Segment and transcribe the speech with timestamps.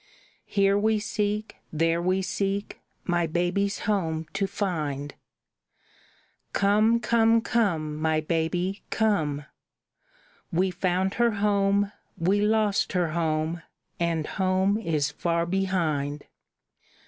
[0.47, 5.13] Here we seek, there we seek, my baby's home to find.
[6.53, 9.45] Come, come, come, my baby, come!
[10.51, 13.61] We found her home, we lost her home,
[13.99, 16.23] and home is far behind.